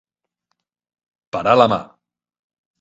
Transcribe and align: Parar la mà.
Parar 1.37 1.55
la 1.61 1.71
mà. 1.77 1.81